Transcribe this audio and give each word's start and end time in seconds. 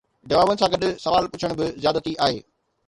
جوابن 0.31 0.57
سان 0.61 0.71
گڏ 0.75 0.83
سوال 1.05 1.27
پڇڻ 1.37 1.53
به 1.61 1.65
زيادتي 1.81 2.13
آهي 2.29 2.39